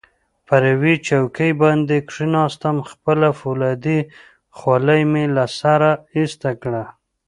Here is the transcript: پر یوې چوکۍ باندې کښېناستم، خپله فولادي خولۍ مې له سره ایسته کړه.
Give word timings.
پر 0.47 0.61
یوې 0.73 0.95
چوکۍ 1.07 1.51
باندې 1.61 1.97
کښېناستم، 2.09 2.77
خپله 2.89 3.27
فولادي 3.39 3.99
خولۍ 4.57 5.01
مې 5.11 5.25
له 5.35 5.45
سره 5.59 5.89
ایسته 6.17 6.49
کړه. 6.61 6.83